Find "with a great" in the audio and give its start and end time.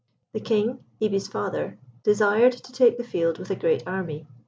3.37-3.83